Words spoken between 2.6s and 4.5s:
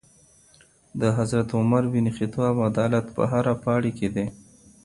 عدالت په هره پاڼې کي دی.